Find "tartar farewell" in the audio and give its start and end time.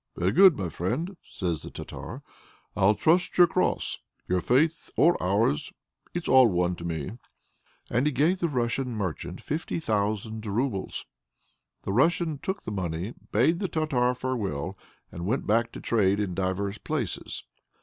13.67-14.75